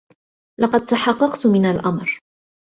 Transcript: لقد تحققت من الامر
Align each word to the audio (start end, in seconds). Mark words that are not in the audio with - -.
لقد 0.59 0.85
تحققت 0.85 1.47
من 1.47 1.65
الامر 1.65 2.19